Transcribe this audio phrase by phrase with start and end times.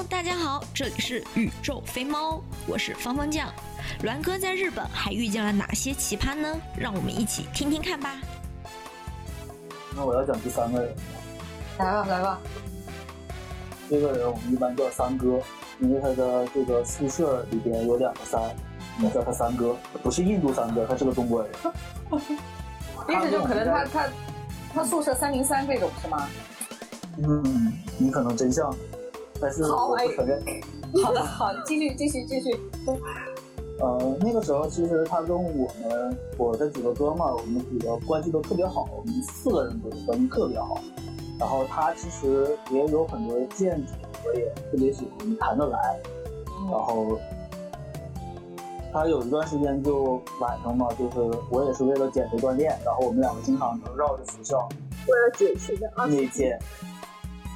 [0.00, 3.52] Hello，大家好，这里是宇宙飞猫，我是芳芳酱。
[4.02, 6.58] 栾哥在日本还遇见了哪些奇葩呢？
[6.74, 8.16] 让我们一起听听看吧。
[9.94, 10.96] 那我要讲第三个人，
[11.78, 12.40] 来吧来吧。
[13.90, 15.38] 这个人我们一般叫三哥，
[15.80, 18.40] 因为他的这个宿舍里边有两个三，
[18.96, 21.52] 我们叫他三哥，不是印度三哥，他是个中国人。
[23.06, 24.08] 意思就可能他他
[24.72, 26.26] 他宿舍三零三这种是吗？
[27.18, 28.74] 嗯，你可能真像，
[29.40, 30.42] 但是我不承认。
[31.02, 32.60] 好的好，继续继续继续。
[33.80, 40.78] 呃，那个时候其实他跟我们我的几个哥们儿，我们几个关系都特别好，我们四个人都关系特别好。
[41.38, 43.92] 然后他其实也有很多见解，
[44.26, 45.98] 我也特别喜欢谈得来。
[46.70, 47.18] 然后
[48.92, 54.68] 他有一段时间就晚上嘛，就是我也是为了减肥锻炼，然后我们两个经常能绕着学校，
[55.08, 56.58] 为了减肥的啊，那天。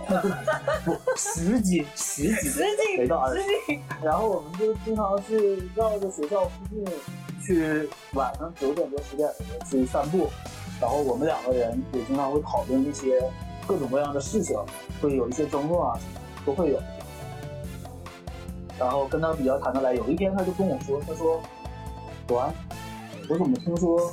[0.84, 3.80] 不，十几，十几，没到二十斤。
[4.02, 6.84] 然后我们就经常去绕着学校附近
[7.42, 10.28] 去，晚上九点多十点的时候去散步。
[10.80, 13.20] 然后我们两个人也经常会讨论一些
[13.66, 14.58] 各种各样的事情，
[15.00, 15.98] 会有一些争论啊，
[16.44, 16.80] 都会有。
[18.78, 19.94] 然后跟他比较谈得来。
[19.94, 21.40] 有一天他就跟我说：“他说，
[22.40, 22.52] 安，
[23.28, 24.12] 我怎么听说，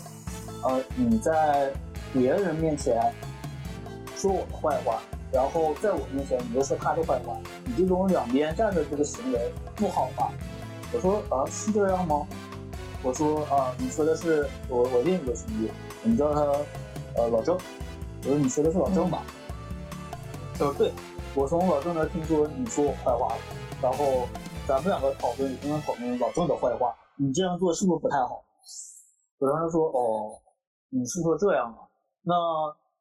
[0.64, 1.72] 呃，你在
[2.14, 3.12] 别人面前
[4.16, 10.32] 说我的坏话？”然后在我面前，你又说他的坏话，你这种两边站的这个行为不好吧？
[10.94, 12.28] 我说啊，是这样吗？
[13.02, 15.72] 我说啊，你说的是我我另一个兄弟，
[16.04, 16.42] 你叫他
[17.16, 17.58] 呃老郑。
[18.24, 19.24] 我说你说的是老郑吧？
[20.54, 20.92] 他说对，
[21.34, 23.42] 我从老郑那听说你说我坏话了，
[23.82, 24.28] 然后
[24.68, 28.44] 咱们两个讨论，经常讨论老郑的坏话，你这样做是不是不太好？
[29.40, 30.38] 我当时说哦，
[30.90, 31.88] 你是说这样啊？
[32.22, 32.36] 那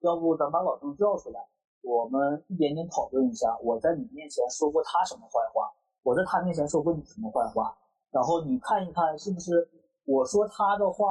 [0.00, 1.41] 要不咱把老郑叫出来？
[1.83, 7.77] 我们一点点讨论一下，我在你面前说过他什么坏话，我在他面前说过你什么坏话，
[8.11, 9.67] 然后你看一看是不是
[10.05, 11.07] 我说他的话，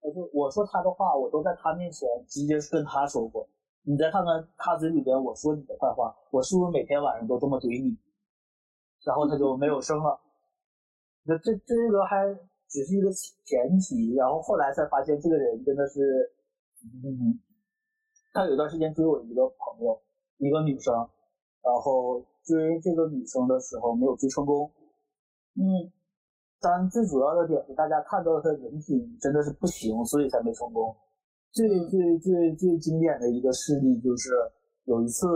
[0.00, 3.48] 我就我说他的话，我都在他面前直接跟他说过，
[3.82, 7.96] 你再看看他嘴里边我说你的坏话，我是不是每天晚上都这么怼你？
[9.04, 10.20] 然后他就没有声了。
[11.24, 12.26] 那这这个还
[12.68, 16.32] 只是一个前提，然后后来才发现这个人真的是，
[17.04, 17.40] 嗯。
[18.32, 20.00] 他有一段时间追我一个朋友，
[20.38, 20.94] 一个女生，
[21.62, 24.70] 然后追这个女生的时候没有追成功。
[25.54, 25.92] 嗯，
[26.60, 30.96] 但最主要的点是大家看到他人品真的是不行，所以才没成功。
[31.52, 34.30] 最最最最经典的一个事例就是
[34.84, 35.26] 有一次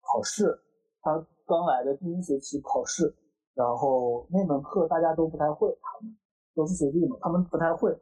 [0.00, 0.56] 考试，
[1.00, 3.12] 他刚来的第一学期考试，
[3.54, 6.16] 然后那门课大家都不太会，他们
[6.54, 7.92] 都是学弟嘛，他们不太会。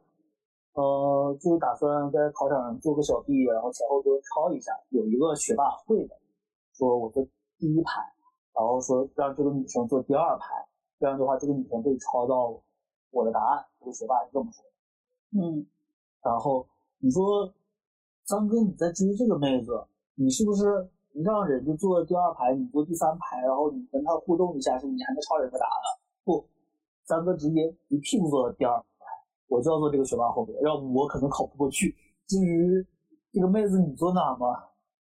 [0.73, 4.71] 呃，就打算在考场上做个小弟，然后前后都抄一下。
[4.89, 6.15] 有一个学霸会的，
[6.73, 7.21] 说我坐
[7.57, 8.01] 第一排，
[8.53, 10.65] 然后说让这个女生坐第二排，
[10.97, 12.57] 这样的话这个女生可以抄到
[13.11, 13.65] 我的答案。
[13.79, 14.69] 这个学霸是这么说的。
[15.41, 15.65] 嗯，
[16.23, 16.65] 然后
[16.99, 17.53] 你说
[18.23, 19.71] 张哥你在追这个妹子，
[20.15, 20.63] 你是不是
[21.13, 25.99] 让人家坐第二排，你坐第三排，然后你跟她互动一下，是你还能抄人家答案？
[26.23, 26.45] 不，
[27.05, 28.81] 张哥直接一屁股坐到第二。
[29.51, 31.93] 我就要做这个学霸后边，要不我可能考不过去。
[32.25, 32.87] 至于
[33.33, 34.47] 这个妹子你坐哪嘛？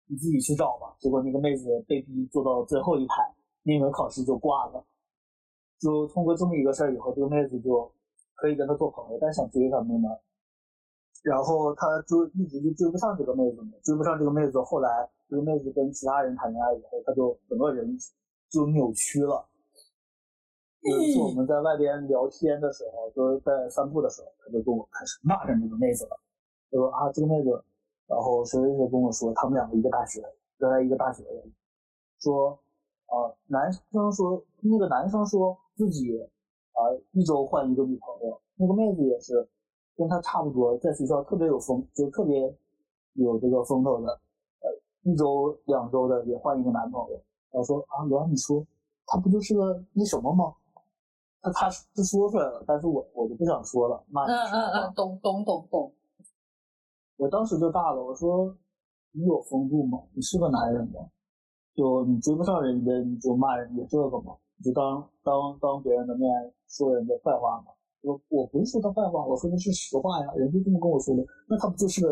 [0.08, 0.92] 你自己去找吧。
[0.98, 4.84] 结果那个妹子被逼坐到最后一排，那门考试就挂了。
[5.80, 7.94] 就通过这么一个事儿以后，这个妹子就
[8.34, 10.10] 可以跟他做朋友，但想追他没门。
[11.22, 14.60] 然后他就一直就追不上这个妹子，追不上这个妹子。
[14.64, 17.96] 后来这个妹子跟其他人谈恋爱以后，他就整个人
[18.50, 19.48] 就扭曲了。
[20.82, 26.18] 有一次我们在外边聊天的时候，就是在散步的时候，他就跟我开始骂着那个妹子了。
[26.72, 27.50] 他说啊，这个妹子，
[28.08, 30.24] 然后谁谁谁跟我说，他们两个一个大学，
[30.60, 31.44] 原来一个大学的。
[32.22, 32.58] 说
[33.08, 36.18] 啊，男生说那个男生说自己
[36.72, 36.80] 啊
[37.12, 39.46] 一周换一个女朋友，那个妹子也是
[39.98, 42.56] 跟他差不多，在学校特别有风，就特别
[43.14, 44.08] 有这个风头的。
[44.62, 44.70] 呃，
[45.04, 47.22] 一周两周的也换一个男朋友。
[47.52, 48.66] 然后说啊，原你说
[49.06, 50.54] 他不就是个那什么吗？
[51.42, 54.04] 他他是说出来了，但是我我就不想说了。
[54.10, 55.94] 骂嗯嗯嗯，懂懂懂懂。
[57.18, 58.56] 我当时就大了，我说
[59.12, 60.00] 你有风度吗？
[60.14, 61.08] 你是个男人吗？
[61.76, 64.36] 就你追不上人家，你就骂人家这个吗？
[64.58, 66.30] 你就当当当别人的面
[66.68, 67.72] 说人家坏话吗？
[68.02, 70.32] 我我不是说他坏话，我说的是实话呀。
[70.36, 72.06] 人家这么跟我说的，那他不就是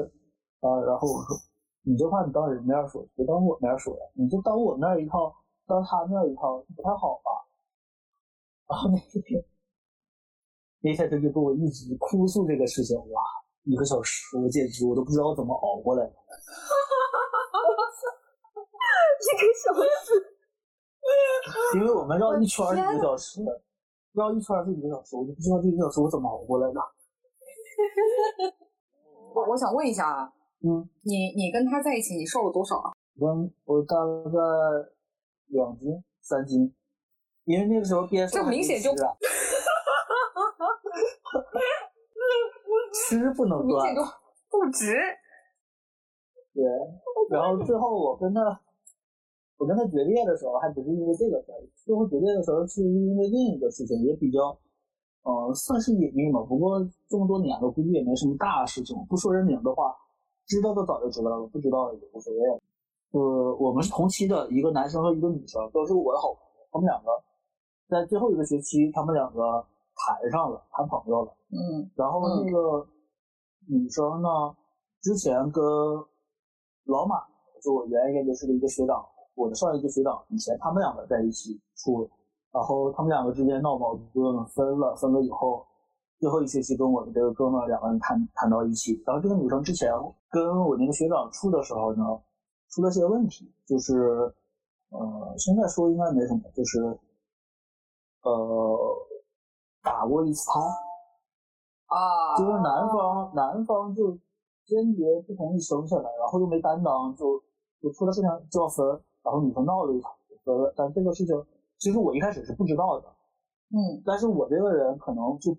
[0.62, 0.80] 啊？
[0.86, 1.36] 然后我说
[1.84, 4.02] 你这话你当人面说，别当我面说呀。
[4.14, 5.34] 你就当我面一套，
[5.66, 7.32] 当他面一套，不太好吧？
[8.68, 9.44] 然后那天，
[10.82, 13.22] 那天他就跟我一直哭诉这个事情，哇，
[13.64, 16.14] 一个小时，我简直我都不知道怎么熬过来的。
[19.20, 19.74] 一个小
[20.06, 20.14] 时，
[21.76, 23.42] 因为我们绕一圈是一个小时，
[24.14, 26.80] 绕一圈是一个小时，我就不知道这一个小时我怎么熬过来的。
[29.34, 30.34] 我我想问一下啊，
[30.64, 32.92] 嗯，你你跟他在一起，你瘦了多少啊？
[33.20, 34.40] 我我大概
[35.48, 36.74] 两斤三斤，
[37.48, 39.16] 因为那个时候边这 明显就啊，
[42.94, 44.02] 吃不能断明显，就
[44.50, 44.94] 不值。
[46.54, 46.64] 对，
[47.30, 48.42] 然后最后我跟他，
[49.58, 54.60] 我跟他决裂的时候，还不是因为这个事儿，最后决裂的时候是因为另一个事情，也比较，
[55.24, 56.44] 呃，算是隐秘嘛。
[56.44, 58.98] 不过这么多年了，估计也没什么大事情。
[59.08, 59.96] 不说人名的话，
[60.48, 62.40] 知道的早就知道了，不知道也无所谓。
[63.12, 66.48] 呃，我们是同期的，一个男生和一个女生，都是我的好朋友。
[66.72, 67.10] 他们两个
[67.90, 71.34] 在最后一个学期，他们两个谈上了，谈朋友了。
[71.52, 71.90] 嗯。
[71.96, 72.86] 然后那个
[73.68, 74.30] 女生呢，
[75.02, 75.64] 之前跟
[76.86, 77.16] 老马，
[77.64, 79.06] 就我原研究室的一个学长，
[79.36, 82.10] 我的上一个学长，以前他们两个在一起处，
[82.52, 85.66] 然后他们两个之间闹矛盾，分了，分了以后，
[86.20, 89.92] 最后一学期跟我的这个哥们儿两个人谈谈到一起，然后这个女生之前
[90.30, 92.04] 跟我那个学长处的时候呢，
[92.70, 93.96] 出了些问题，就是，
[94.90, 96.98] 呃，现在说应该没什么，就是，
[98.28, 99.08] 呃，
[99.82, 100.60] 打过一次胎。
[101.88, 104.12] 啊，就是男方男方就
[104.66, 107.42] 坚决不同意生下来，然后又没担当，就
[107.82, 108.86] 就出了事情就要分，
[109.24, 110.74] 然后女生闹了一场就分了。
[110.76, 111.34] 但这个事情
[111.78, 113.08] 其实我一开始是不知道的，
[113.72, 115.56] 嗯但是我这个人可能就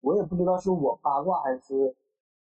[0.00, 1.96] 我也不知道是我八卦还是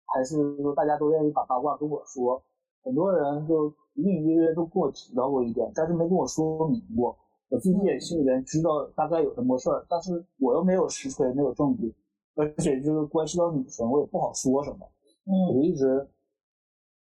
[0.07, 2.43] 还是说大家都愿意把八卦跟我说，
[2.83, 7.15] 很多人就隐隐约约都跟我提到过一点，但是没跟我说明过。
[7.49, 11.95] 我自己也心里边知道大概有这么事儿，但是我又没有实锤，没有证据，
[12.35, 14.79] 而且就是关系到女生，我也不好说什么。
[15.25, 16.09] 我嗯就一直，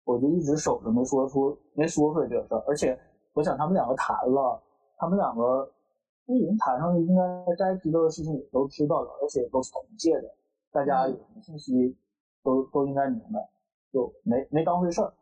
[0.05, 2.63] 我就一直守着没说出，没说出来这个事儿。
[2.67, 2.97] 而且
[3.33, 4.61] 我想他们两个谈了，
[4.97, 5.69] 他们两个
[6.25, 10.33] 都已经谈上了，应该该知道的事情也都知道了，而且都是同届的，
[10.71, 11.97] 大家有什么信息
[12.43, 13.49] 都都应该明白，
[13.91, 15.13] 就没没当回事儿。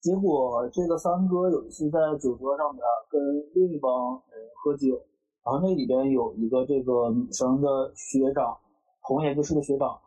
[0.00, 2.80] 结果这个三哥有一次在酒桌上面
[3.10, 3.20] 跟
[3.54, 4.94] 另一帮人喝酒，
[5.42, 8.56] 然后那里边有一个这个女生的学长，
[9.02, 9.98] 同研究室的学长，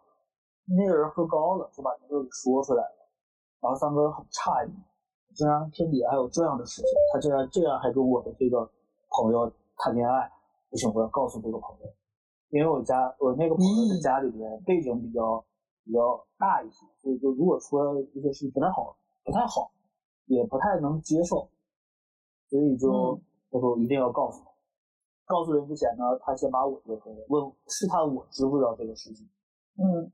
[0.78, 3.10] 那个人喝高了，就把这个给说出来了。
[3.60, 4.72] 然后三哥很诧异，
[5.36, 8.64] 竟然天底下还有这样的事情，他竟然这样还跟我的这个
[9.12, 10.32] 朋友谈恋爱，
[10.70, 11.86] 不行，我要告诉这个朋友，
[12.50, 15.44] 因为我家我那个朋友的家里边背景比较
[15.84, 16.00] 比较
[16.40, 18.96] 大一些，所以就如果说一些事情不太好，
[19.26, 19.70] 不太好，
[20.36, 21.50] 也不太能接受，
[22.50, 24.52] 所以就嗯我说一定要告诉他。
[25.26, 29.28] 告诉人之前呢，他先把我这个问试探我知不知道这个事情。
[29.78, 30.12] 嗯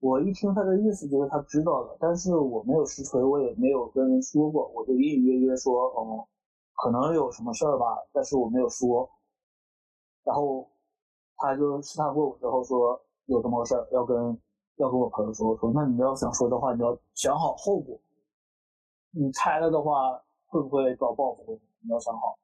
[0.00, 6.24] 我一听他的意思，就是他知道了，但是我没有实锤，我也没有跟人说过，我就隐隐约约说，哦，
[6.74, 9.10] 可能有什么事儿吧，但是我没有说。
[10.22, 10.68] 然后
[11.36, 14.16] 他就试探过我之后说有这么个事儿，要跟
[14.76, 17.98] 要跟我朋友说，我说那你要想说的话，你要想好后果，
[19.18, 20.16] 你拆了的话
[20.46, 21.60] 会不会遭报复？
[21.80, 22.38] 你要想好。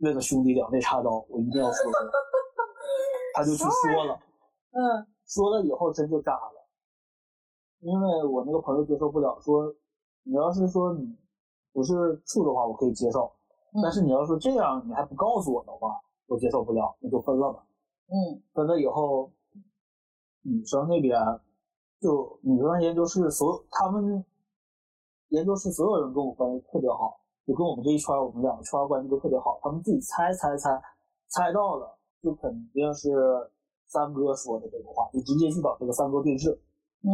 [0.00, 2.12] 为了兄弟两肋插刀，我一定要说出来。
[3.32, 4.20] 他就去说了。
[4.72, 6.68] 嗯说了以后真就炸了，
[7.80, 9.74] 因为我那个朋友接受不了，说
[10.22, 11.16] 你要是说你
[11.72, 13.32] 不是处的话，我可以接受，
[13.72, 17.66] 嗯但是你要说这样你还不告诉我的话，我接受不了，那就分了吧。
[18.08, 19.32] 嗯分了以后，
[20.42, 21.18] 女生那边
[22.02, 24.22] 就女生研究室所有他们
[25.28, 30.70] 研究室所有人跟我关系特别好，就跟我们这一圈儿我们两个圈儿关系都特别好，他们自己猜猜猜
[31.28, 33.10] 猜到了，就肯定是
[33.88, 36.56] 三哥说的这个话，就直接去找这个三哥对峙，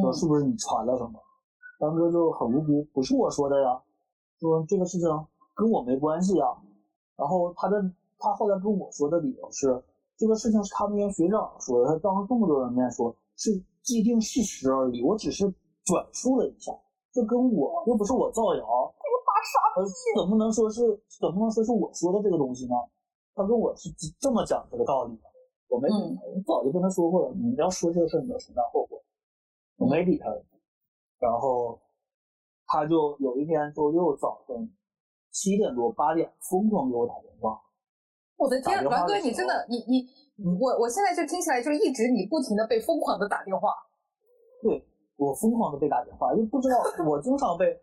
[0.00, 1.21] 说嗯是不是你传了什么？
[1.81, 3.83] 三哥就很无辜，不是我说的呀，
[4.38, 5.09] 说这个事情
[5.54, 6.47] 跟我没关系呀。
[7.16, 7.83] 然后他的
[8.19, 9.83] 他后来跟我说的理由是，
[10.16, 13.50] 这个事情是他们院学长说的，他当着这么多人面说，是
[13.83, 15.45] 既定事实而已，我只是
[15.85, 16.73] 转述了一下，
[17.12, 20.81] 这跟我又不是我造谣，这个大傻逼，怎么能说是
[21.21, 22.75] 怎么能说是我说的这个东西呢？
[23.35, 25.23] 他跟我是这么讲这个道理的，
[25.69, 29.02] 我没理嗯他，我早就跟他说过了，你要说这个事儿，你要承担后果，
[29.76, 30.28] 我没理他。
[31.19, 31.78] 然后
[32.66, 34.57] 他就有一天周六早上
[35.31, 37.61] 七点多八点疯狂给我打电话，
[38.37, 40.07] 我的天，打电话栾哥，你真的，你你
[40.59, 43.69] 我我现在就听起来就一直你不停的被疯狂的打电话。
[44.62, 44.85] 对
[45.23, 47.79] 我疯狂的被打电话，就不知道我经常被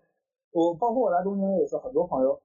[0.51, 2.35] 我包括我来东京也是很多朋友，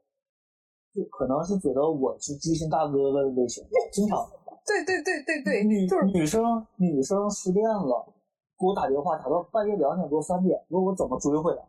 [0.95, 4.25] 就可能是觉得我是知心大哥哥的类型，经常
[4.65, 8.07] 对对对对对，女就是女生女生失恋了，
[8.59, 11.63] 给我打电话打到半夜两点多三点，问我怎么追回来。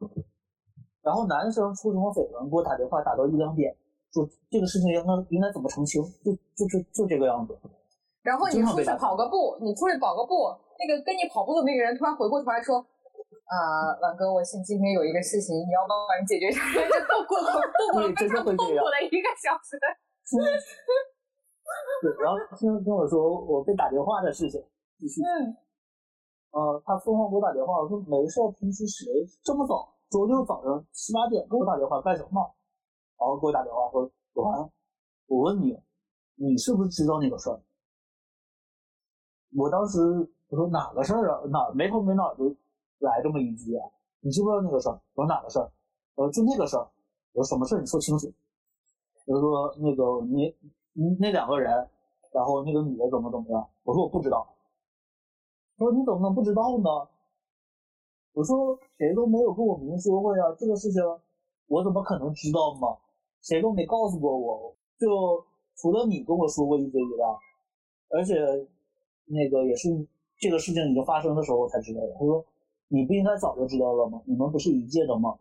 [1.01, 3.75] 然后男生出什么绯闻，给我打电话打到一两点，
[4.12, 7.58] 说这个事情应该应该怎么澄清，就就就就这个样子。
[8.24, 12.84] 然后你出去跑个步，你出去跑个步，那个跟你跑步的那个人突然回过头来说
[13.44, 19.75] ：“啊，婉哥，我今今天有一个事情，你要帮忙解决一下。”就度过了度过了非常痛苦的一个小时。
[22.01, 24.63] 对，然后听跟我说我被打电话的事情，
[25.00, 25.22] 继续。
[25.22, 25.56] 嗯。
[26.51, 29.06] 呃，他疯狂给我打电话，我说没事，平时谁
[29.44, 32.39] 这么早，周六早上七八点给我打电话干什么？
[33.20, 34.70] 然后给我打电话说：“子涵，
[35.27, 35.77] 我问你，
[36.36, 37.60] 你是不是知道那个事儿？”
[39.58, 40.00] 我当时
[40.50, 41.42] 我说哪个事儿啊？
[41.50, 42.54] 哪没头没脑就
[43.00, 43.84] 来这么一句啊？
[44.22, 45.00] 你知不知道那个事儿？
[45.14, 45.72] 我说哪个事儿？
[46.16, 46.88] 我说就那个事儿。
[47.34, 47.80] 我说什么事儿？
[47.80, 48.32] 你说清楚。
[49.25, 50.56] 他说那个你
[50.94, 51.72] 你那两个人，
[52.34, 53.68] 然后那个女的怎么怎么样？
[53.84, 54.48] 我说我不知道。
[55.78, 56.90] 他说你怎么能不知道呢？
[58.34, 61.02] 我说谁都没有跟我明说过呀，这个事情
[61.68, 62.98] 我怎么可能知道嘛？
[63.42, 65.08] 谁都没告诉过我，就
[65.75, 67.28] 除了你跟我说过一嘴以外，
[68.10, 68.36] 而且。
[69.28, 69.90] 那个也是
[70.40, 72.14] 这个事情已经发生的时候我才知道的。
[72.14, 72.46] 他说
[72.88, 74.22] ：“你不应该早就知道了吗？
[74.25, 75.38] 你们不是一届的吗？”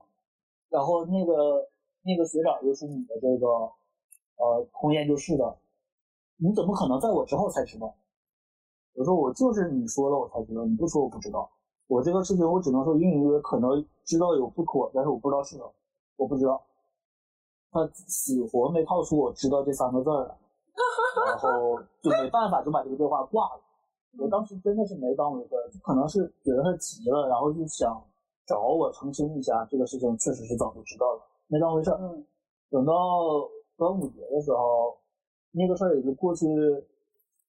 [0.71, 1.69] 然后那个
[2.03, 5.57] 那个学长就是你的这个呃同研究室的，
[6.37, 7.95] 你怎么可能在我之后才知道？
[8.95, 11.51] 我说我就是你说了我才知道，你不说我不知道。
[11.87, 15.75] 我这个事情我只能说隐隐约约可能知道有不妥，但是我不知道是什么，
[16.17, 16.65] 我不知道。
[17.71, 20.39] 他死活没套出我知道这三个字来，
[21.27, 23.61] 然后就没办法就把这个电话挂了。
[24.19, 28.03] 我当时真的是没当回事儿，可能是觉得他急了，然后就想
[28.47, 31.99] 找我澄清一下这个事情，确实是早就知道了，没当回事儿。
[32.71, 32.93] 等到
[33.77, 34.97] 端午节的时候，
[35.53, 36.47] 那个事儿也就过去，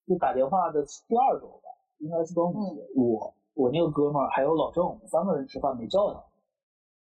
[0.08, 1.70] 就打电话的第二周吧，
[2.00, 2.82] 应该是端午节。
[2.96, 6.24] 我我那个哥们儿还有老郑，我们三个人吃饭没叫他，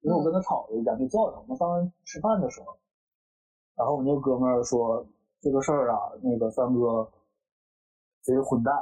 [0.00, 1.38] 因为我跟他吵了一架，没叫他。
[1.38, 2.76] 我们三个人吃饭的时候，
[3.76, 5.07] 然后我那个哥们儿说
[5.40, 7.09] 这个事儿啊，那个三哥
[8.23, 8.75] 贼混蛋。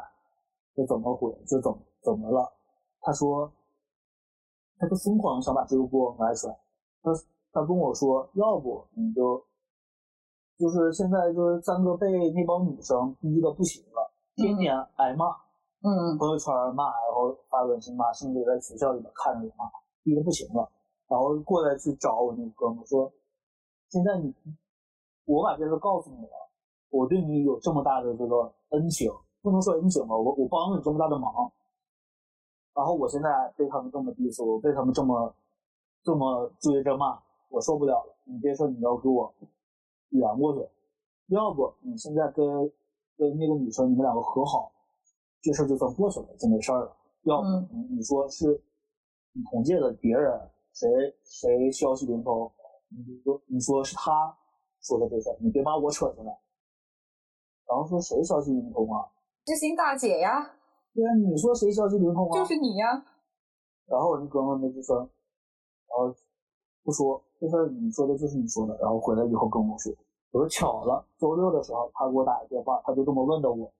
[0.74, 1.32] 这怎么回？
[1.46, 2.52] 这怎么怎么了？
[3.00, 3.50] 他说，
[4.78, 6.50] 他就疯狂想把这个锅往外甩。
[7.02, 7.10] 他
[7.52, 9.42] 他跟我说，要不你就，
[10.58, 15.26] 就是现在就是三哥被那帮女生逼的不行了，天天挨骂，
[15.82, 19.64] 嗯，朋友圈骂，然后发短信骂，甚至在学校里面看着也骂，
[20.04, 20.70] 逼的不行了，
[21.08, 23.10] 然后过来去找我那个哥们说，
[23.88, 24.34] 现在你，
[25.24, 26.50] 我把这事告诉你了，
[26.90, 29.10] 我对你有这么大的这个恩情。
[29.42, 31.50] 不能说恩情吧，我我帮了你这么大的忙，
[32.74, 35.34] 然后我现在被他们这么 diss，我被他们这么
[36.02, 37.18] 这么追着骂，
[37.48, 38.16] 我受不了了。
[38.24, 39.32] 你别说你要给我
[40.10, 40.68] 圆过去，
[41.28, 42.46] 要不你现在跟
[43.16, 44.70] 跟那个女生你们两个和好，
[45.40, 46.96] 这事就算过去了，就没事了。
[47.22, 48.62] 要不你你说是
[49.32, 50.88] 你同届的别人谁
[51.24, 52.50] 谁消息灵通，
[52.88, 54.36] 你说你说是他
[54.82, 56.38] 说的这事，你别把我扯进来。
[57.66, 59.08] 然后说谁消息灵通啊？
[59.50, 60.48] 知心大姐呀，
[60.94, 62.38] 对啊，你说谁消息灵通啊？
[62.38, 63.04] 就是你呀。
[63.86, 66.14] 然后我那哥们儿就说，然后
[66.84, 68.78] 不说这事儿，你说的就是你说的。
[68.78, 69.92] 然后回来以后跟我说，
[70.30, 73.72] 我说巧了，周六的时候他给我打个电话，他就这么问的我。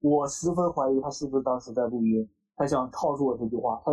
[0.00, 3.82] 我十分怀疑他是不是当时在录音，他想套出我这句话。
[3.84, 3.92] 他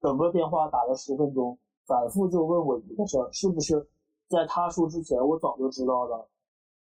[0.00, 1.56] 整个电话打了十分钟，
[1.86, 3.88] 反复就问我一个事儿，是不是
[4.28, 6.28] 在他说之前我早就知道了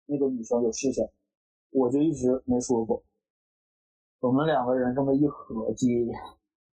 [0.08, 1.08] 那个女生有事情。
[1.70, 3.04] 我就一直没说过，
[4.22, 6.08] 我们两个人这么一合计，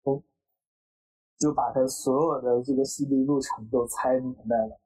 [0.03, 0.21] 我
[1.39, 4.81] 就把他所有的这个心理路程都猜明白了。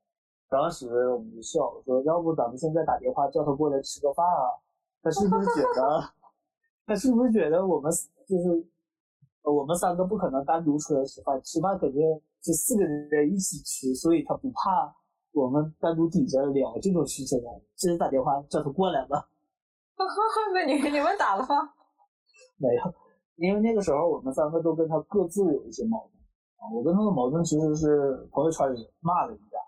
[0.50, 4.60] 当时我们就笑，说：“要不咱们现在打电话叫他过来吃个饭啊？
[5.02, 6.04] 他是不是觉得，
[6.86, 7.90] 他是不是觉得我们
[8.28, 8.68] 就是
[9.42, 12.02] 我们三个不可能单独出来吃饭，吃饭肯定
[12.42, 14.94] 是四个人在一起吃，所以他不怕
[15.32, 17.56] 我们单独底下聊这种事情啊？
[17.76, 19.30] 直接打电话叫他过来吧。
[20.52, 21.72] ”那你你们打了吗？
[22.60, 22.82] 没有，
[23.36, 26.22] 因为那个时候我们三个都跟他各自有一些矛盾
[26.60, 26.68] 啊。
[26.72, 29.58] 我跟他的矛盾其实是朋友圈里骂了一架，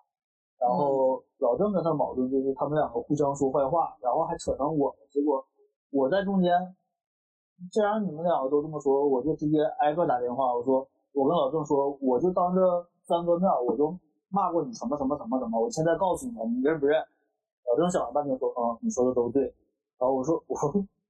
[0.61, 5.43] 然后老郑跟他矛盾就是他们两个互相说坏话，然后还扯上我，结果
[5.91, 6.53] 我在中间。
[7.71, 10.53] 既然你们两个都这么说，我就直接挨个打电话。
[10.53, 12.61] 我说，我跟老郑说，我就当着
[13.07, 13.97] 三哥面，我就
[14.31, 15.61] 骂过你什么什么什么什么。
[15.61, 16.99] 我现在告诉你，你认不认？
[16.99, 19.45] 老郑想了半天说，嗯，你说的都对。
[19.97, 20.57] 然后我说，我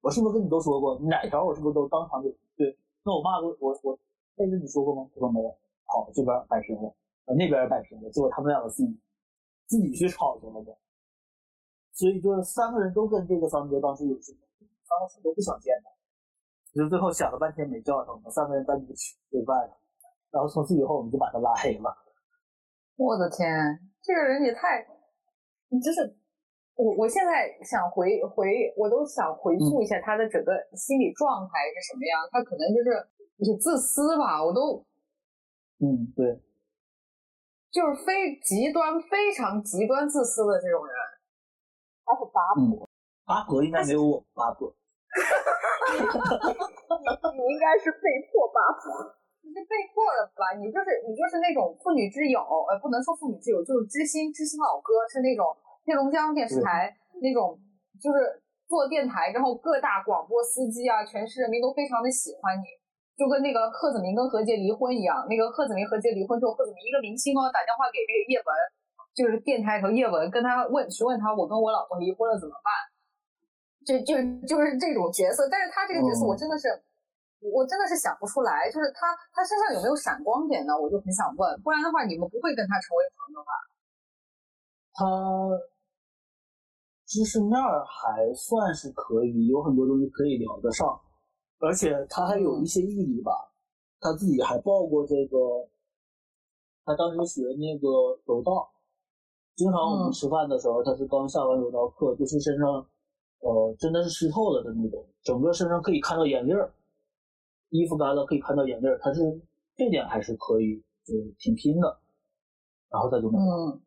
[0.02, 0.98] 我是不是跟你都说过？
[1.08, 2.76] 哪条我是不是都当场给对？
[3.04, 3.96] 那我骂过我我
[4.36, 5.08] 被跟你说过吗？
[5.14, 5.48] 他说没有。
[5.86, 6.92] 好，这边摆平了，
[7.26, 8.10] 那边也摆平了。
[8.10, 9.00] 结果他们两个自己
[9.66, 10.76] 自己去吵去了的。
[11.92, 15.90] 所以就是三个人都跟这个三哥当时有事，三个都不想见他。
[16.74, 19.78] 就最后想了半天没叫他，三个人单独去对拜了。
[20.30, 21.94] 然后从此以后我们就把他拉黑了。
[22.96, 24.84] 我的天，这个人也太，
[25.68, 26.18] 你真是。
[26.74, 32.26] 我我现在想回回，我都想回溯一下他的整个心理状态是什么样。
[32.30, 32.88] 他可能就是
[33.38, 34.84] 也自私吧，我都，
[35.80, 36.40] 嗯，对，
[37.70, 40.94] 就是非极端、非常极端自私的这种人。
[42.04, 42.88] 他是八婆，
[43.24, 44.74] 八婆应该没有我八婆。
[45.92, 49.16] 你应该是被迫八婆。
[49.44, 50.54] 你是被迫的吧？
[50.56, 55.44] 你就是你就是那种妇女之友，呃，不能说妇女之友，就是知心知心老哥，是那种
[55.84, 57.58] 黑龙江电视台那种，
[58.00, 62.64] 就是做电台，然后各大广播司机啊，全市人民都非常的喜欢你，
[63.16, 65.26] 就跟那个贺子明跟何洁离婚一样。
[65.28, 68.48] 那个贺子明何洁离婚之后，贺子明一个明星哦，打电话给那个叶文，
[69.14, 72.72] 就是电台头叶文，跟他问询问他，我跟我老婆离婚了怎么办？
[73.84, 74.14] 就就
[74.46, 76.68] 就是这种角色，但是他这个角色我真的是。
[77.42, 80.78] 我真的是想不出来，就是他他身上有没有闪光点呢？
[80.78, 83.50] 我就很想问，不然的话你们不会跟他成为朋友吧？
[84.94, 85.02] 他
[87.12, 87.52] 知识面
[87.86, 90.98] 还算是可以，有很多东西可以聊得上，
[91.58, 93.30] 而且他还有一些毅力吧。
[94.00, 95.36] 他自己还报过这个，
[96.86, 97.86] 他当时学那个
[98.24, 98.66] 柔道，
[99.54, 102.66] 经常我们吃饭的时候，他是刚下完柔道课，就是身上
[103.40, 106.72] 呃真的是湿透了的那种，整个身上可以看到眼粒儿。
[107.68, 109.20] 衣服干了可以看到眼泪，他是
[109.76, 112.00] 这点还是可以，就挺拼的。
[112.90, 113.80] 然后他就嗯，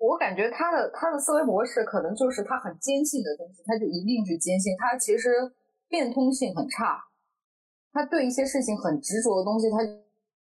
[0.00, 4.74] 我感觉他的他的思维模式可能就是他很坚信的东西，他就一定是坚信。
[4.78, 5.28] 他其实
[5.88, 7.04] 变通性很差，
[7.92, 9.76] 他对一些事情很执着的东西，他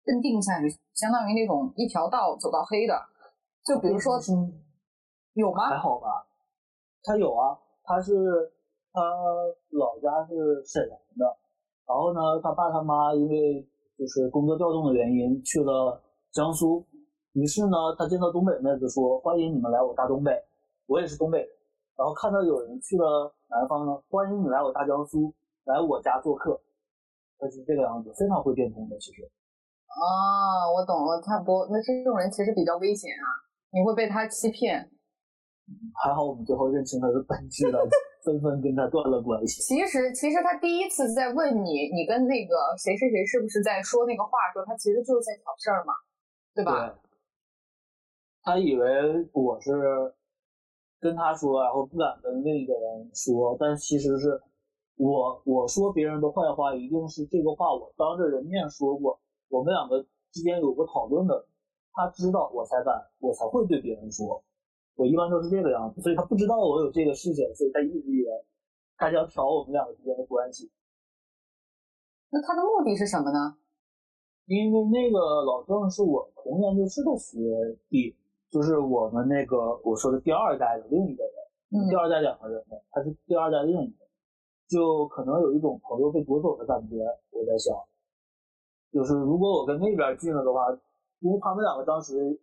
[0.05, 2.95] 认定下去，相当于那种一条道走到黑的。
[3.65, 4.21] 就比如说，
[5.33, 5.71] 有吗？
[5.71, 6.29] 还好吧，
[7.03, 8.13] 他有啊，他是
[8.93, 9.01] 他
[9.71, 11.37] 老家是沈阳的。
[11.89, 16.85] 然后呢，他爸他妈因为就是工作调动的原因去了江苏，
[17.37, 20.33] 于是呢，他见到东北妹子说：“欢迎你们来我大东北，
[20.87, 21.49] 我也是东北人。”
[21.95, 25.29] 然后看到有人去了南方呢，欢迎你来我大江苏，
[25.65, 26.59] 来我家做客。
[27.39, 29.21] 他是这个样子，非常会变通的，其实。
[29.85, 31.69] 啊，我懂了，差不多。
[31.71, 33.29] 那这种人其实比较危险啊，
[33.69, 34.91] 你会被他欺骗。
[35.93, 37.87] 还好我们最后认清他的本质了。
[38.25, 39.63] 纷纷跟他断了关系。
[39.63, 45.93] 其实，其实他第一次在问你，你跟那个谁谁谁是不是在说那个话，时候，他其实就是在挑事儿嘛，
[46.53, 46.89] 对吧？
[46.89, 47.06] 对。
[48.47, 48.87] 他以为
[49.33, 49.73] 我是
[51.01, 54.41] 跟他说，然后不敢跟另一个人说，但其实是
[54.95, 61.45] 我我说别人的坏话，一定是这个话我当着人面说过，我们两个之间有过讨论的，
[61.93, 64.41] 他知道我才敢，我才会对别人说。
[64.95, 68.31] 我一般都是这个样子，所以他不知道我有这个事情，所以他一直以为
[68.97, 70.71] 他想挑我们两个之间的关系。
[72.31, 73.59] 那他的目的是什么呢？
[74.47, 77.37] 因为那个老郑是我同研究室的学
[77.89, 78.17] 弟，
[78.51, 84.05] 就是我们那个我说的第二代的另一个人，第二代两个人呢，他是第二代另一个，
[84.69, 86.97] 就可能有一种朋友被夺走的感觉。
[87.31, 87.75] 我在想，
[88.93, 90.71] 就是如果我跟那边进了的话，
[91.21, 92.41] 因为他们两个当时。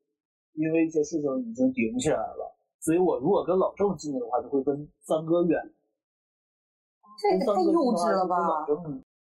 [0.56, 5.60] 因为一些事情已经顶起来了，所以我如果跟老郑近的话，就会跟三哥远。
[7.18, 8.64] 这也太幼稚了吧！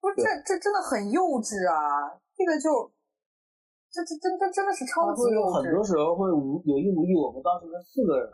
[0.01, 2.15] 不是，这这真的很幼稚啊！
[2.37, 2.71] 这个就，
[3.97, 5.65] 这这真真真的是超级幼稚。
[5.65, 8.29] 很多时候会无有意无意，我们当时是四个人，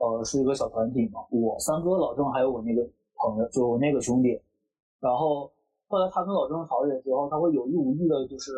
[0.00, 2.80] 呃，是一个小团体嘛，我三哥、老郑还有我那个
[3.20, 4.40] 朋友，就我那个兄弟。
[4.98, 5.52] 然后
[5.86, 8.52] 后来他跟老郑吵起来之后，他会有意无意的，就是。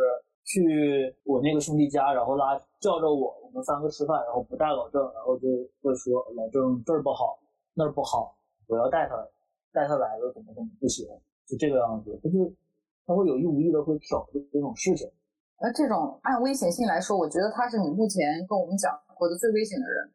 [0.49, 0.65] 去
[1.25, 5.47] 我那个兄弟家，然后拉叫着我，我们三个吃饭，然后不带老郑，然后就
[5.83, 7.39] 会说老郑这儿不好，
[7.75, 8.35] 那儿不好，
[8.67, 9.29] 我要带他，
[9.75, 11.07] 带他来了怎么怎么不行，
[11.47, 12.51] 就这个样子，他就
[13.05, 15.07] 他会有意无意的会挑这这种事情。
[15.61, 20.13] 那这种按危险性来说，我觉得他是你目前跟我们讲过的最危险的人。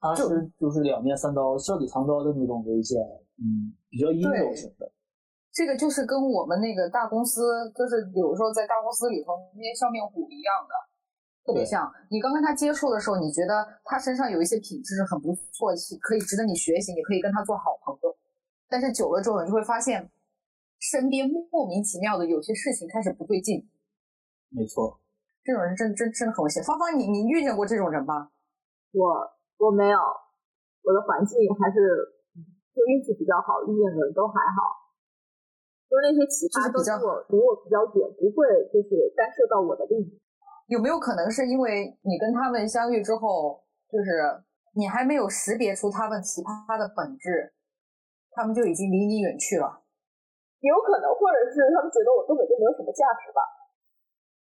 [0.00, 0.22] 他是
[0.60, 2.96] 就是两面三刀、笑里藏刀的那种危险，
[3.42, 4.88] 嗯，比较阴柔型的。
[5.50, 7.42] 这个就是跟我们那个大公司，
[7.74, 10.72] 就是有时候在大公司里头那些笑面虎一样的，
[11.44, 11.90] 特别像。
[12.08, 18.16] 你刚跟他接触的时候，你觉得他身上有一些品质很不错，可以值得你学习，你可以跟他做好朋友。
[18.68, 20.08] 但是久了之后，你就会发现
[20.78, 23.66] 身边莫名其妙的有些事情开始不对劲。
[24.50, 25.00] 没错，
[25.44, 26.62] 这种人真真真的很危险。
[26.64, 28.32] 芳芳，你你遇见过这种人吗？
[28.92, 29.04] 我
[29.60, 29.98] 我没有，
[30.82, 31.76] 我的环境还是
[32.72, 34.88] 就运气比较好，遇见的人都还好。
[35.88, 40.20] 就是那些奇葩都离我离我比较远，不会就是干涉到我的利益。
[40.68, 44.44] 有没有可能是因为你跟他们相遇之后，就是
[44.76, 47.52] 你还没有识别出他们奇葩的本质，
[48.32, 49.80] 他们就已经离你远去了？
[50.60, 53.40] 有可能，或者是他们觉得我根本就没有什么价值吧？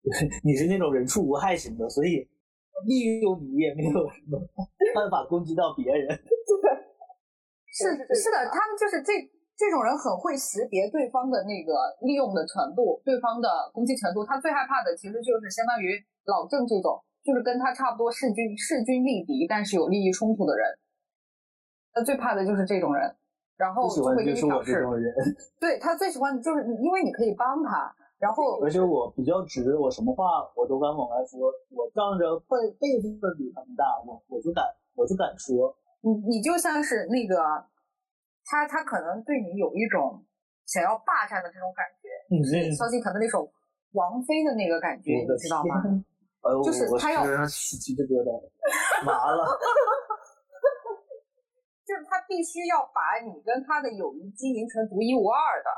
[0.44, 2.28] 你是那种人畜无害型的，所以
[2.86, 4.38] 利用你也没有什么
[4.94, 6.06] 办法攻击到别人。
[6.14, 6.70] 对。
[7.76, 9.12] 是是的，他们就是这
[9.56, 14.24] 这种人很会识别对方的那个利用的程度，对方的攻击程度。
[14.24, 15.92] 他最害怕的其实就是相当于
[16.24, 20.64] 老郑这种，就是跟他差不多势均势均力敌，但是有利益冲突的人。
[21.92, 23.14] 他最怕的就是这种人，
[23.56, 24.84] 然后就会跟你表示，
[25.60, 35.76] 对他最喜欢就是因为你可以帮他，然后而且我比较直，我什么话我都敢往外说，我仗着辈辈分比他们大，我我就敢我就敢说。
[36.00, 37.36] 你你就像是那个，
[38.44, 40.24] 他他可能对你有一种
[40.64, 43.44] 想要霸占的这种感觉，嗯萧敬腾的那首
[43.92, 45.82] 《王菲》的那个感觉，你知道吗？
[46.64, 48.30] 就是他要起鸡皮疙瘩，
[49.04, 49.44] 麻了。
[51.82, 55.70] 就是他必须要把你跟他的友谊经营成独一无二的，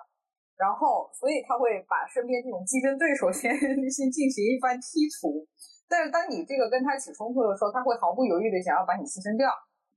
[0.59, 3.55] 然后所以他会把身边这种竞争对手 先
[3.89, 5.47] 先进行一番剔除。
[5.89, 9.49] 但是当你这个跟他起冲突的时候，他会毫不犹豫的想要把你牺牲掉。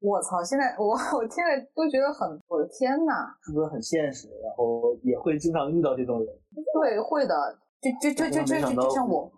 [0.01, 0.41] 我操！
[0.41, 4.29] 现在我我现在都觉得很，我的天呐，是不是很现实？
[4.41, 6.27] 然后也会经常遇到这种人。
[6.81, 7.35] 对，会的。
[7.81, 9.31] 就就就就就就像我，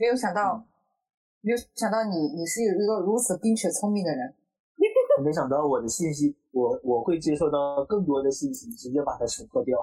[0.00, 0.64] 没有想到，
[1.40, 4.34] 没有想到你你是一个如此冰雪聪明的人。
[5.24, 9.78] 没想到我的信息，我我会接受到更多的信息，直接把它识破掉。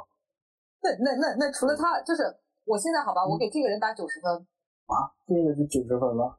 [0.86, 2.24] 那那那那除了他，就是
[2.66, 4.32] 我现在好吧，我给这个人打九十分。
[4.86, 6.38] 啊，这个是九十分了。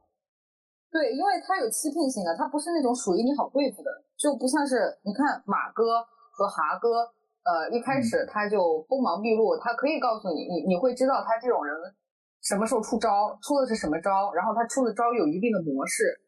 [0.89, 5.99] 对，因为他有欺骗性啊，他不是那种属于你好对付的，就不像是你看马哥
[6.31, 7.03] 和哈哥，
[7.43, 11.75] 呃，一开始他就锋芒毕露，他可以告诉你，你你会知道他这种人
[12.41, 16.21] 什么时候出招，出的是什么招，然后他出的招有一定的模式。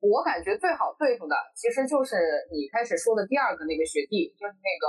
[0.00, 2.16] 我感觉最好对付的其实就是
[2.52, 4.86] 你开始说的第二个那个学弟，就是那个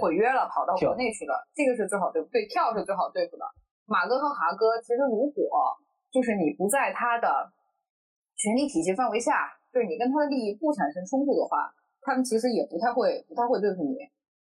[0.00, 3.44] 毁约了跑到国内去了，这个是最好对付，对跳是最好对付的。
[3.86, 5.44] 马哥和哈哥其实如果
[6.10, 7.52] 就是你不在他的。
[8.38, 13.96] 权力体系范围下，就是你跟他的利益不产生冲突的话，他们其实也不太会不太会对付你。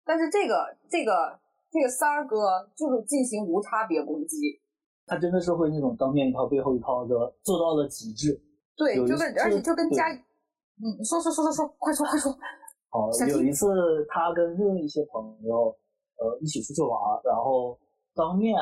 [0.05, 1.39] 但是这个这个
[1.71, 4.61] 这个三儿哥就是进行无差别攻击，
[5.07, 8.39] 他真的是会那种当面一套背后一套的做到了极致。
[8.77, 12.31] 对，就跟而且就跟家，嗯，说说说说说，快说快说。
[12.89, 13.67] 好，有一次
[14.09, 15.75] 他跟另一些朋友
[16.17, 16.91] 呃一起出去玩，
[17.23, 17.77] 然后
[18.15, 18.55] 当面，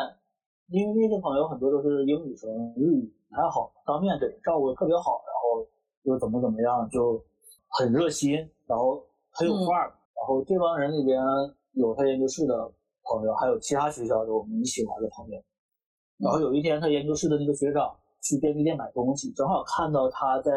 [0.68, 3.14] 因为那些朋友很多都是英语生，日语。
[3.30, 5.68] 不太好，当面对照顾的特别好，然后
[6.04, 7.22] 又怎么怎么样，就
[7.68, 8.36] 很热心，
[8.66, 9.94] 然后很有范儿。
[10.16, 11.20] 然后这帮人里边
[11.74, 12.56] 有他研究室的
[13.04, 15.44] 朋友，还有其他学校的我们一起玩的朋友。
[16.20, 20.52] 然后有一天，他研究室的那个学长去便利店买东西，正好看到他在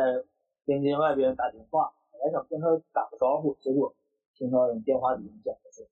[0.64, 3.94] 便利店外边打电话，本来想跟他打个招呼，结果
[4.35, 5.83] 听到人电话里面讲的是：“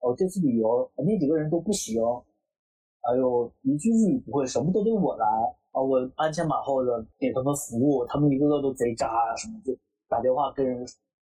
[0.00, 2.02] 哦，这次旅游那几个人都不行，
[3.02, 5.26] 还有一句日语不会，什么都得我来。”
[5.70, 9.76] 啊，我鞍前马后的给他们服务，他们一个个都贼渣啊，什么就
[10.08, 10.84] 打电话跟人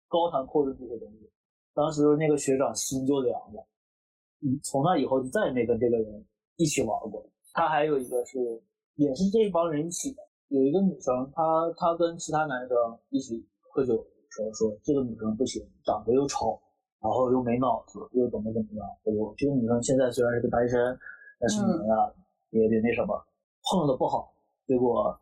[0.07, 1.29] 高谈阔论这些东西。
[1.75, 3.67] 当时那个学长心就凉了，
[4.41, 6.25] 嗯，从那以后就再也没跟这个人
[6.57, 7.25] 一起玩过。
[7.53, 8.63] 他还有一个是，
[8.95, 11.43] 也是这帮人一起的，有一个女生，她
[11.77, 12.77] 她跟其他男生
[13.11, 14.07] 一起喝酒
[14.53, 16.61] 说，这个女生不行，长得又丑，
[17.01, 18.87] 然后又没脑子，又怎么怎么样。
[19.05, 20.79] 我，这个女生现在虽然是个单身，
[21.41, 21.95] 但是你呀
[22.51, 23.15] 也得那什么。
[23.69, 24.33] 碰的不好，
[24.67, 25.13] 结果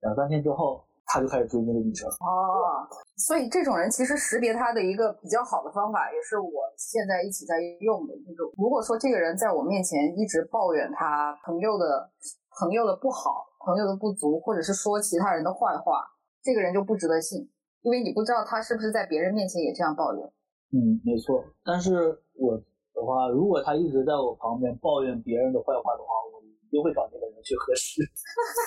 [0.00, 2.08] 两三天之后，他就开始追那个女生。
[2.08, 2.82] 哦，
[3.16, 8.50] 所以这种人其实识别他的一个比较好的方法，也是我现在一起在用的一种。
[8.58, 12.10] 如果说这个人在我面前一直抱怨他朋友的
[12.58, 16.02] 朋友的不好、朋友的不足，或者是说其他人的坏话，
[16.42, 17.48] 这个人就不值得信，
[17.82, 20.24] 因为你不知道他是不是在别人面前也这样抱怨。
[20.72, 21.44] 嗯，没错。
[21.62, 21.92] 但是
[22.34, 22.56] 我
[22.94, 27.32] 的话，如果他一直在我旁边抱怨别人的坏话的话，我一定会找那个人。
[27.42, 27.98] 去核实。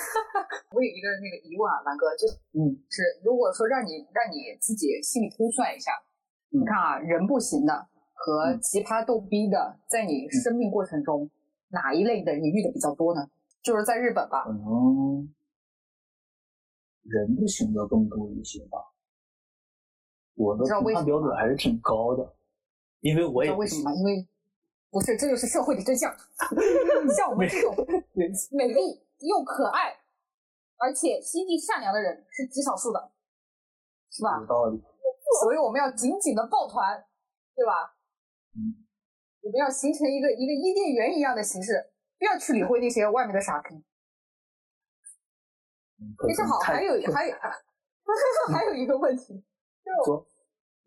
[0.76, 2.28] 我有一个那个疑问啊，南哥，就
[2.60, 5.94] 嗯，是如果说让你让你自己心里估算一下，
[6.50, 11.32] 你看啊，人不行的和奇葩逗逼的，在你生命过程中
[11.70, 13.26] 哪一类的你遇的比较多呢？
[13.64, 14.44] 就是在日本吧。
[14.44, 15.34] 可能
[17.04, 18.92] 人不行的更多一些吧。
[20.36, 22.36] 我的评判标准还是挺高的，
[23.02, 23.92] 因为我也为什么？
[23.96, 24.28] 因为。
[24.92, 26.10] 不是，这就是社会的真相。
[27.18, 27.76] 像我们这种
[28.52, 29.92] 美丽又可爱，
[30.78, 33.12] 而且心地善良的人是极少数的，
[34.10, 34.40] 是吧？
[34.40, 34.82] 有道理。
[35.42, 37.04] 所以我们要紧紧的抱团，
[37.54, 37.98] 对吧？
[38.56, 38.88] 嗯。
[39.42, 43.76] 我们要形成一个一个伊甸园一样的形式，不要去理会那些外面的傻逼。
[46.26, 47.36] 其实好，还有 还有
[48.48, 49.44] 还有一个问题，
[50.06, 50.26] 就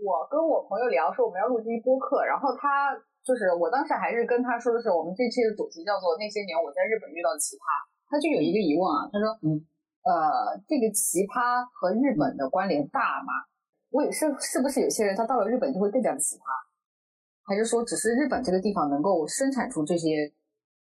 [0.03, 2.97] 我跟我朋友聊说我们要录这一播客，然后他。
[3.27, 7.61] 就是我当时还是跟他说的是，我们这期的主题叫做那些年我在日本遇到奇葩。
[8.09, 9.61] 他就有一个疑问啊，他说，嗯，
[10.01, 13.45] 呃，这个奇葩和日本的关联大吗？
[13.91, 16.49] 我也是，是不是有些人他到了日本就会更加的奇葩？
[17.45, 20.33] 还是说只是日本这个地方能够生产出这些，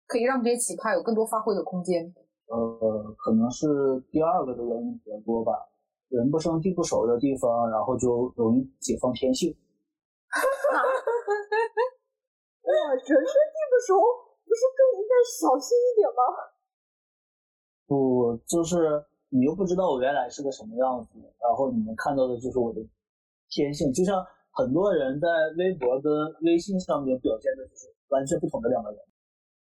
[0.07, 2.01] 可以让这些奇葩有更多发挥的空间？
[2.49, 2.57] 呃，
[3.21, 5.53] 可能是第二个的原因比较多吧。
[6.11, 9.49] 人不生地不熟的地方，然后就容易解放天性。
[12.61, 13.95] 哇，人生地不熟，
[14.43, 16.19] 不是更应该小心一点吗？
[17.87, 22.85] 不，就是你又不知道我原来是个什么样子，然后你们看到的就是我的
[23.49, 23.91] 天性。
[23.93, 24.21] 就像
[24.51, 26.11] 很多人在微博跟
[26.43, 28.99] 微信上面表现的就是完全不同的两个人。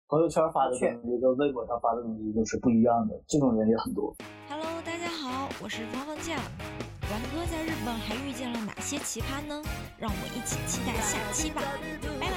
[0.08, 4.12] 朋友圈发的东西跟微博上发的东西就是不一样的，这种人也很多。
[5.62, 6.38] 我是芳芳酱。
[7.10, 9.62] 王哥在日本还遇见了哪些奇葩呢？
[9.98, 11.60] 让我们一起期待下期吧，
[12.18, 12.36] 拜拜。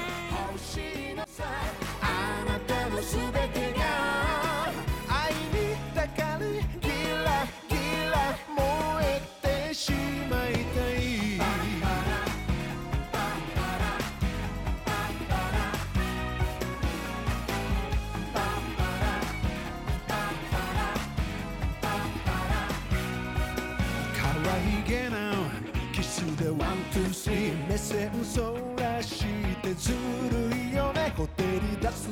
[27.69, 29.23] 目線そらし
[29.61, 29.91] てず
[30.31, 31.13] るいよね。
[31.15, 32.09] ほてり出す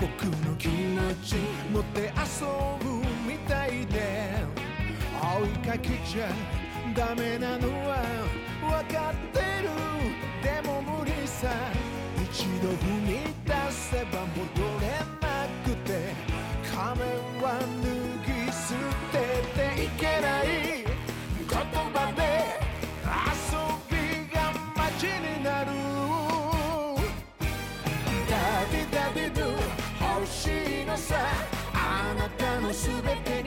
[0.00, 1.34] 僕の気持ち
[1.72, 2.46] 持って遊
[2.78, 4.44] ぶみたいで。
[5.20, 6.28] 追いかけちゃ
[6.94, 8.04] ダメなのは
[8.60, 9.68] 分かってる。
[10.40, 11.48] でも無理さ。
[12.22, 13.08] 一度踏み
[13.44, 14.46] 出せば戻
[14.80, 14.86] れ
[15.20, 16.14] なくて。
[16.72, 17.08] 仮面
[17.42, 18.01] は脱
[30.92, 31.16] のさ
[31.72, 33.41] あなたのすべて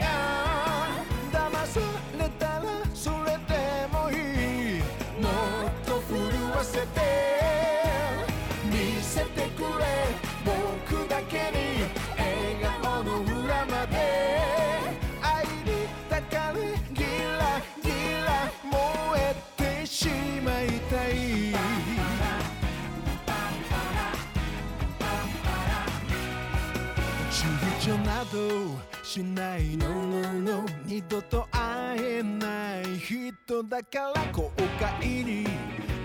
[29.16, 35.46] しないののの二度と会えない人だから後悔に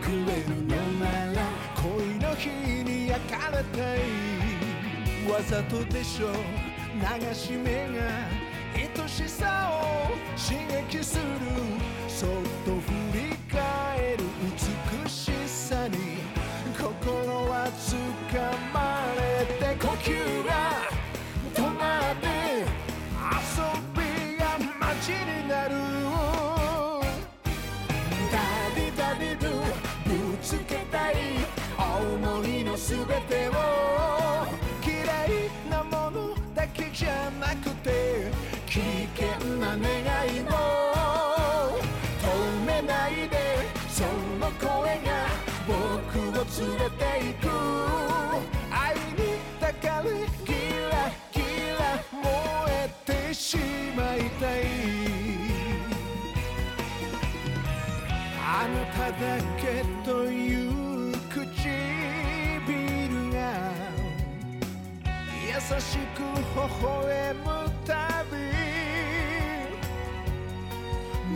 [0.00, 1.42] くれるのなら
[1.74, 2.50] 恋の日
[2.84, 3.98] に焼かれたい。
[5.28, 6.28] わざとでしょ。
[6.94, 8.28] 流し目が
[8.76, 11.24] 愛しさを刺激する。
[12.06, 12.28] そっ
[12.64, 14.24] と振り返る
[15.04, 15.96] 美しさに
[16.78, 17.96] 心はつ
[18.32, 20.89] かまれて呼吸が。
[32.00, 33.52] 思いの全てを
[34.82, 38.30] 嫌いなものだけじゃなくて
[38.66, 38.80] 危
[39.14, 39.90] 険な願
[40.28, 40.50] いも
[42.22, 43.36] 止めないで
[43.90, 44.04] そ
[44.38, 45.28] の声が
[45.68, 47.50] 僕を連れて行く
[48.70, 50.30] 愛に抱かれ
[53.34, 53.56] し
[53.96, 54.64] まいたい
[58.42, 60.29] あなただけと
[65.78, 66.42] しく微
[66.82, 67.46] 笑む
[67.86, 68.36] たび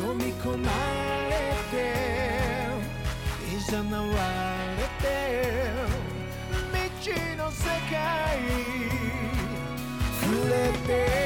[0.02, 0.72] 飲み込ま
[1.28, 1.74] れて
[3.54, 4.06] いざなわ
[4.76, 5.06] れて
[6.72, 8.40] 未知の世界
[10.20, 10.52] 触れ
[10.88, 11.23] て。